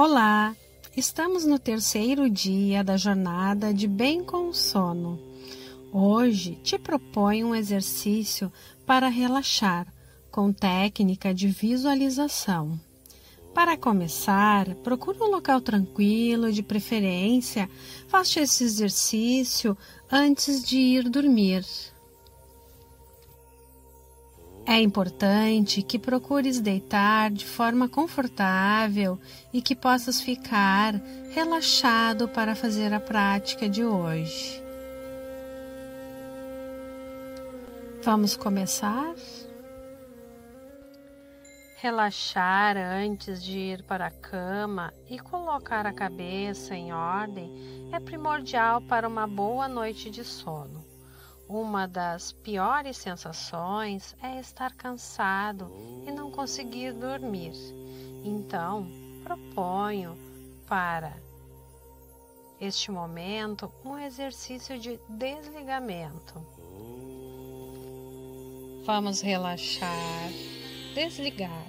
[0.00, 0.54] Olá!
[0.96, 5.18] Estamos no terceiro dia da jornada de Bem com o Sono.
[5.92, 8.52] Hoje te proponho um exercício
[8.86, 9.92] para relaxar
[10.30, 12.78] com técnica de visualização.
[13.52, 17.68] Para começar, procure um local tranquilo, de preferência,
[18.06, 19.76] faça esse exercício
[20.08, 21.64] antes de ir dormir.
[24.70, 29.18] É importante que procures deitar de forma confortável
[29.50, 30.92] e que possas ficar
[31.30, 34.62] relaxado para fazer a prática de hoje.
[38.02, 39.14] Vamos começar?
[41.78, 48.82] Relaxar antes de ir para a cama e colocar a cabeça em ordem é primordial
[48.82, 50.87] para uma boa noite de sono.
[51.48, 55.72] Uma das piores sensações é estar cansado
[56.06, 57.54] e não conseguir dormir.
[58.22, 58.86] Então,
[59.24, 60.14] proponho
[60.66, 61.16] para
[62.60, 66.34] este momento um exercício de desligamento.
[68.84, 70.30] Vamos relaxar,
[70.94, 71.66] desligar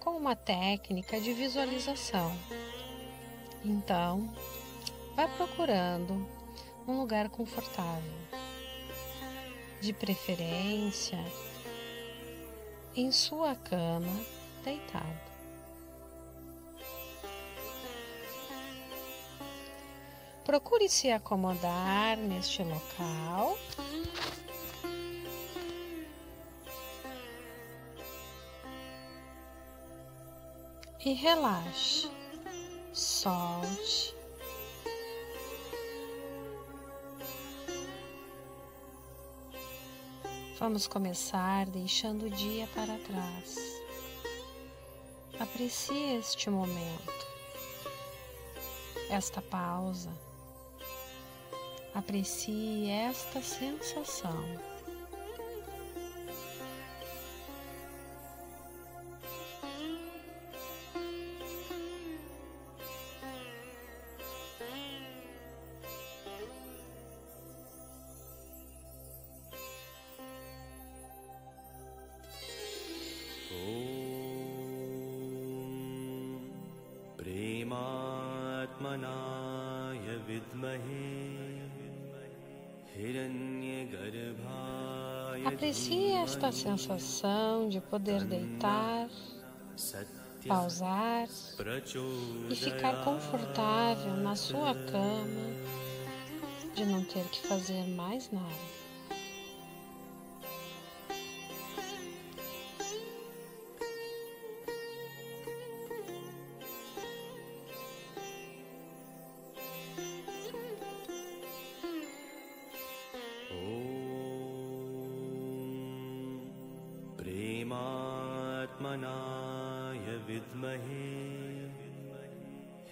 [0.00, 2.36] com uma técnica de visualização.
[3.64, 4.34] Então,
[5.14, 6.26] vá procurando
[6.88, 8.35] um lugar confortável
[9.80, 11.18] de preferência
[12.94, 14.24] em sua cama
[14.64, 15.26] deitado.
[20.44, 23.58] Procure se acomodar neste local.
[31.04, 32.10] E relaxe,
[32.92, 34.15] solte
[40.58, 43.56] Vamos começar deixando o dia para trás.
[45.38, 47.26] Aprecie este momento,
[49.10, 50.10] esta pausa.
[51.94, 54.75] Aprecie esta sensação.
[77.75, 78.95] परमात्मनाय
[80.27, 81.31] विद्महे
[85.45, 89.09] Aprecie esta sensação de poder deitar,
[90.47, 91.27] pausar
[92.49, 95.55] e ficar confortável na sua cama,
[96.75, 98.74] de não ter que fazer mais nada.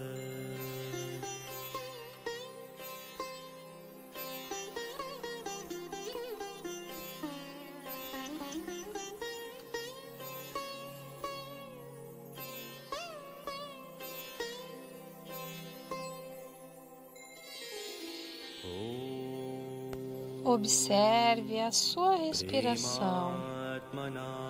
[20.49, 23.33] Observe a sua respiração.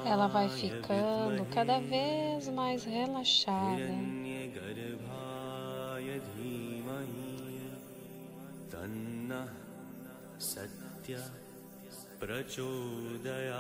[0.06, 3.94] Ela vai ficando cada vez mais relaxada.
[10.40, 11.20] Satya
[12.18, 13.60] prachodayat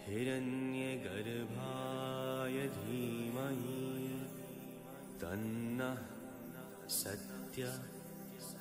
[0.06, 4.26] हिरण्यगर्भाय धीमहि।
[5.20, 7.80] तन्नः सत्य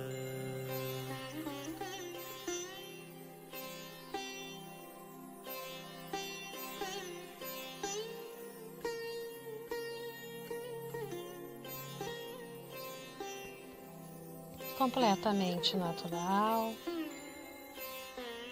[14.76, 16.72] completamente natural,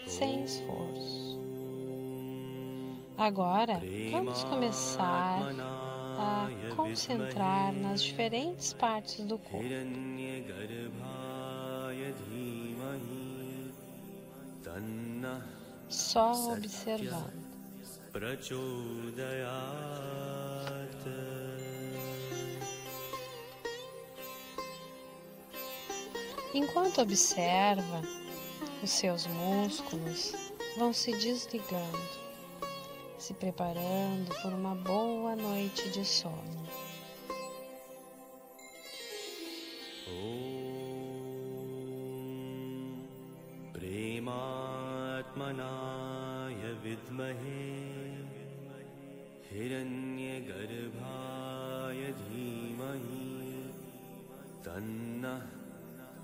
[0.07, 1.41] sem esforço.
[3.17, 3.81] Agora
[4.11, 5.53] vamos começar
[6.19, 9.65] a concentrar nas diferentes partes do corpo.
[15.89, 17.33] Só observando.
[26.55, 28.03] Enquanto observa,
[28.83, 30.35] os seus músculos
[30.77, 31.99] vão se desligando,
[33.17, 36.62] se preparando por uma boa noite de sono.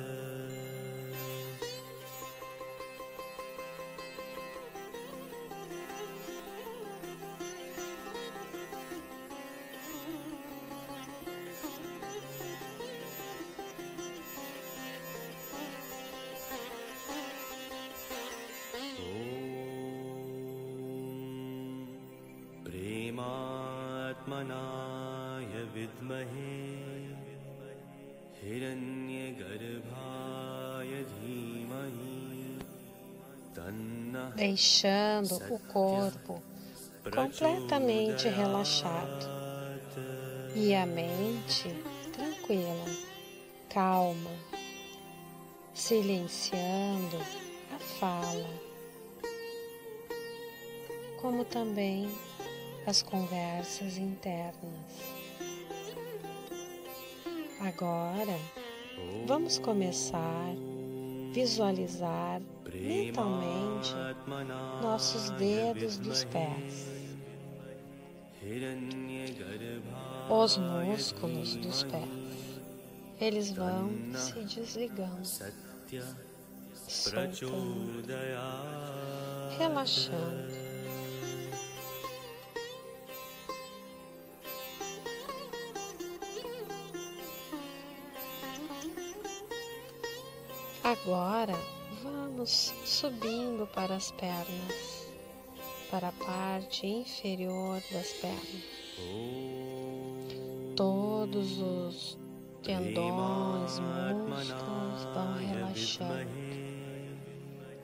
[22.65, 24.82] प्रेमात्मनाय
[34.43, 36.43] Deixando o corpo
[37.15, 39.25] completamente relaxado
[40.53, 41.73] e a mente
[42.11, 42.83] tranquila,
[43.69, 44.31] calma,
[45.73, 47.15] silenciando
[47.73, 48.49] a fala,
[51.21, 52.09] como também
[52.85, 54.91] as conversas internas.
[57.61, 58.37] Agora,
[59.25, 60.53] vamos começar
[61.33, 62.41] visualizar
[62.71, 63.95] mentalmente
[64.81, 66.91] nossos dedos dos pés,
[70.29, 72.07] os músculos dos pés.
[73.19, 75.27] Eles vão se desligando,
[76.87, 78.03] soltando,
[79.57, 80.62] relaxando.
[90.83, 91.57] Agora
[92.03, 95.07] vamos subindo para as pernas,
[95.89, 98.63] para a parte inferior das pernas.
[100.75, 102.17] Todos os
[102.63, 106.29] tendões, músculos vão relaxando,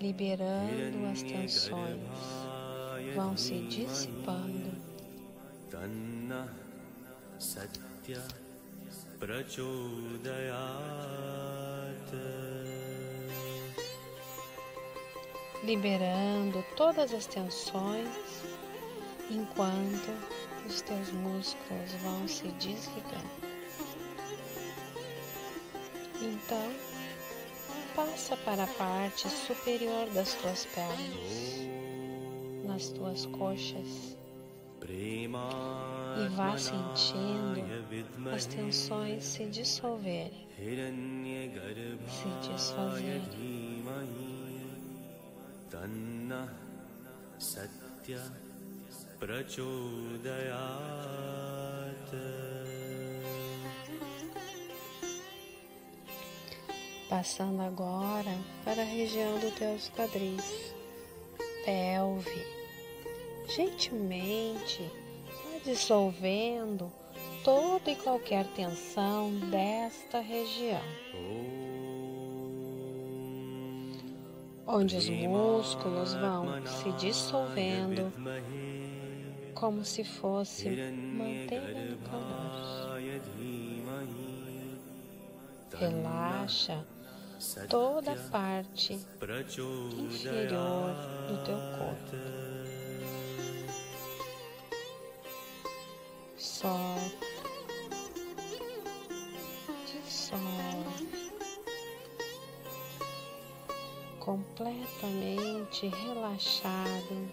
[0.02, 2.02] liberando as tensões,
[3.16, 4.78] vão se dissipando.
[7.40, 8.22] Satya
[9.20, 9.70] Prachodayat
[15.64, 18.08] liberando todas as tensões
[19.30, 20.12] enquanto
[20.68, 23.50] os teus músculos vão se desligando.
[26.22, 26.72] Então,
[27.96, 31.70] passa para a parte superior das tuas pernas,
[32.66, 34.18] nas tuas coxas,
[34.82, 35.28] e
[36.36, 37.64] vá sentindo
[38.34, 40.48] as tensões se dissolverem,
[42.08, 43.69] se desfazerem.
[47.41, 48.15] सत्य
[49.21, 50.55] प्रचोदयात्
[57.09, 60.75] Passando agora para a região dos teus quadris,
[61.65, 62.45] pelve.
[63.55, 64.91] Gentilmente,
[65.29, 66.91] vá dissolvendo
[67.45, 70.83] toda e qualquer tensão desta região,
[74.72, 78.14] onde os músculos vão se dissolvendo
[79.56, 83.00] como se fosse manteiga no calor.
[85.74, 86.86] Relaxa
[87.68, 90.94] toda a parte inferior
[91.28, 92.16] do teu corpo.
[104.60, 107.32] completamente relaxado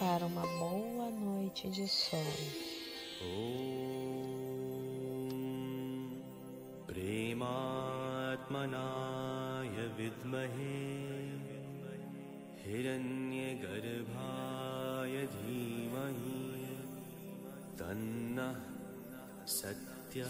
[0.00, 2.24] para uma boa noite de sono.
[3.22, 4.16] Om
[6.88, 11.38] Prematmanaya Vidmahe
[12.64, 16.78] Hiranyagarbhaya Dhimahi
[17.76, 18.60] Tanna
[19.46, 20.26] Satya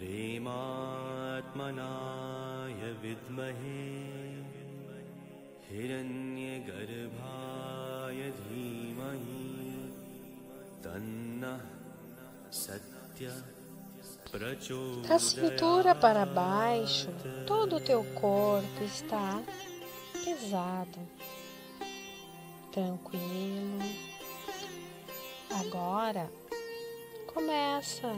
[0.00, 0.40] प्रेमात्मनाय
[3.02, 3.82] विद्महे
[6.86, 9.42] हिरण्यगर्भाय धीमहि
[10.84, 11.66] तन्नः
[12.64, 13.26] सत्य
[15.08, 17.08] Da cintura para baixo,
[17.46, 19.40] todo o teu corpo está
[20.24, 20.98] pesado,
[22.72, 23.80] tranquilo.
[25.50, 26.30] Agora
[27.32, 28.12] começa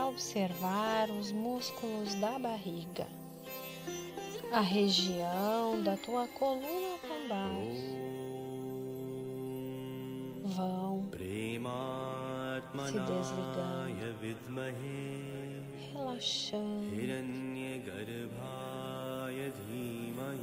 [0.00, 3.06] a observar os músculos da barriga,
[4.52, 8.00] a região da tua coluna para baixo.
[10.42, 11.08] Vão
[12.86, 13.94] se desligando,
[15.92, 16.86] relaxando,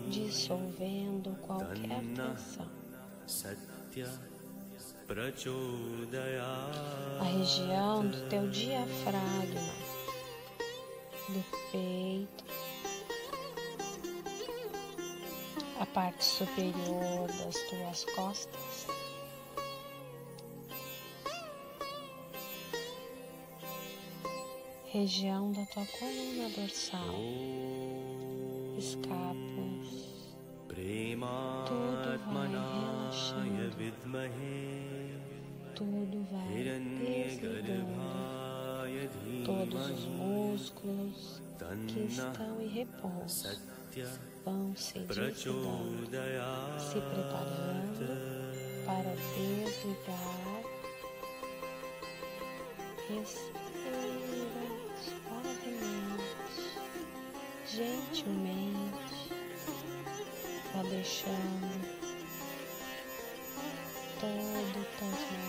[0.09, 2.67] dissolvendo qualquer tensão
[7.21, 9.73] a região do teu diafragma,
[11.29, 12.43] do peito,
[15.79, 18.87] a parte superior das tuas costas.
[24.87, 27.15] Região da tua coluna dorsal,
[28.77, 30.07] escapos,
[31.65, 32.47] tudo vai
[34.27, 34.96] relaxando
[35.77, 36.63] tudo vai
[36.97, 37.85] desligando
[39.45, 41.41] todos os músculos
[41.87, 43.61] que estão em repouso
[44.43, 46.07] vão se desligando,
[46.79, 48.07] se preparando
[48.85, 50.63] para desligar.
[53.07, 54.63] Respira
[55.05, 56.35] suavemente,
[57.67, 59.29] gentilmente,
[60.73, 61.97] vá deixando
[64.19, 65.46] todo o tanto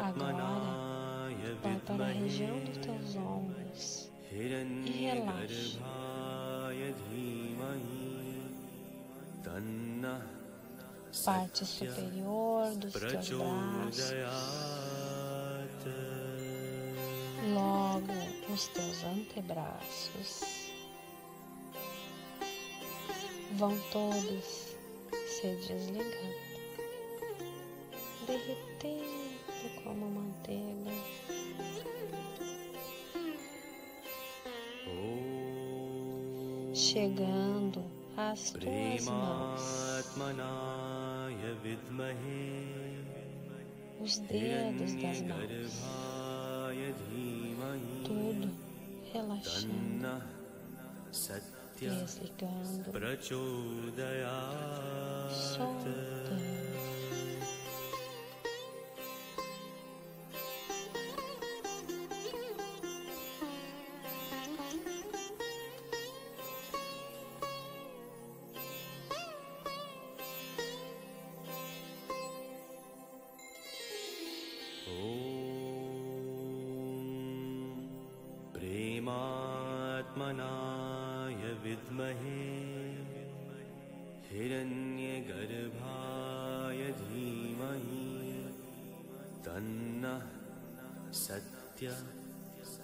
[0.00, 0.44] Agora,
[1.62, 5.78] vai para a região dos teus ombros e relaxe.
[11.24, 14.12] Parte superior dos teus braços.
[17.52, 20.40] Logo, os teus antebraços
[23.52, 24.71] vão todos
[25.44, 26.06] é se desligando,
[28.28, 30.92] derretendo como manteiga.
[36.72, 37.82] Chegando
[38.16, 40.06] às tuas mãos,
[44.00, 45.72] os dedos das mãos,
[48.04, 48.48] tudo
[49.12, 50.22] relaxando.
[51.82, 53.42] प्रचोदयात्
[74.88, 74.98] ॐ
[78.54, 80.52] प्रेमात्मना
[81.63, 82.41] विद्महे
[85.47, 88.05] हिरण्यगर्भाय धीमहि
[89.45, 90.21] तन्नः
[91.25, 91.87] सत्य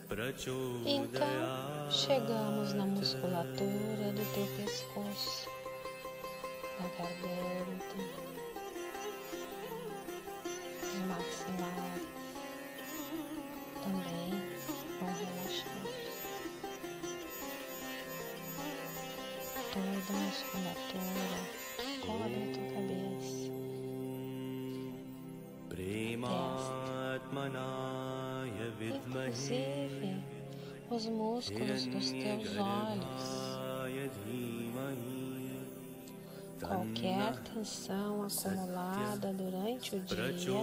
[0.05, 5.49] Então, प्रचोदयात् chegamos na musculatura do teu pescoço,
[6.77, 8.01] da garganta,
[10.81, 12.16] dos maxilares.
[19.78, 21.38] tudo na sua natura,
[22.04, 23.50] cobre a tua cabeça,
[28.70, 30.24] testa, inclusive
[30.90, 33.58] os músculos dos teus olhos.
[36.60, 40.54] Qualquer tensão acumulada durante o dia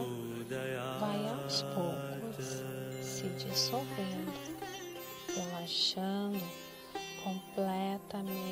[1.00, 2.64] vai aos poucos
[3.02, 4.34] se dissolvendo,
[5.34, 6.44] relaxando
[7.24, 8.45] completamente.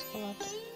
[0.00, 0.66] musculatura.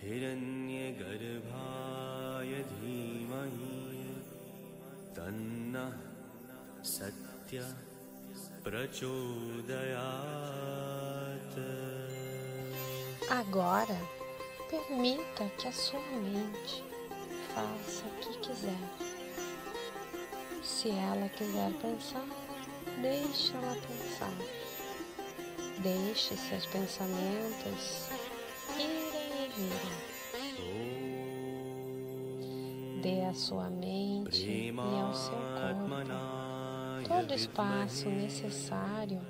[0.02, 1.42] हिरण्यगर्भाय
[2.73, 3.76] धीमहि
[5.16, 5.97] तन्नः
[6.95, 7.59] सत्य
[8.64, 9.99] प्रचोदयात्
[13.30, 14.00] Agora,
[14.71, 16.83] permita que a sua mente
[17.54, 18.85] faça o que quiser.
[20.62, 22.26] Se ela quiser pensar,
[23.02, 24.33] deixe ela pensar.
[25.83, 28.09] Deixe seus pensamentos
[33.01, 35.93] Dê à sua mente e ao seu corpo
[37.07, 39.22] todo o espaço necessário